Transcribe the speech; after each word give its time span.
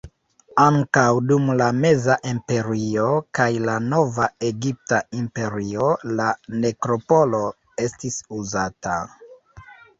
Ankaŭ 0.61 1.01
dum 1.31 1.43
la 1.59 1.67
Meza 1.81 2.15
Imperio 2.31 3.05
kaj 3.41 3.47
la 3.67 3.77
Nova 3.93 4.31
Egipta 4.49 5.03
Imperio 5.21 5.93
la 6.17 6.33
nekropolo 6.67 7.45
estis 7.89 8.21
uzata. 8.43 9.01